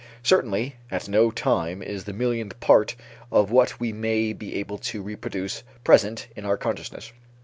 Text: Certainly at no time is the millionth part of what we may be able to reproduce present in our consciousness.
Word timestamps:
Certainly 0.23 0.77
at 0.89 1.07
no 1.07 1.29
time 1.29 1.83
is 1.83 2.05
the 2.05 2.11
millionth 2.13 2.59
part 2.59 2.95
of 3.31 3.51
what 3.51 3.79
we 3.79 3.93
may 3.93 4.33
be 4.33 4.55
able 4.55 4.79
to 4.79 4.99
reproduce 4.99 5.61
present 5.83 6.25
in 6.35 6.43
our 6.43 6.57
consciousness. 6.57 7.13